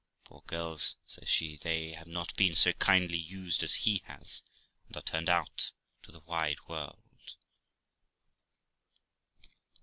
Poor 0.23 0.41
girls', 0.47 0.95
says 1.05 1.29
she, 1.29 1.57
'they 1.57 1.91
have 1.93 2.07
not 2.07 2.35
been 2.35 2.55
so 2.55 2.73
kindly 2.73 3.19
used 3.19 3.61
as 3.61 3.75
he 3.85 4.01
has, 4.07 4.41
and 4.87 4.97
are 4.97 5.01
turned 5.03 5.29
out 5.29 5.71
to 6.01 6.11
the 6.11 6.21
wide 6.21 6.57
world.' 6.67 7.35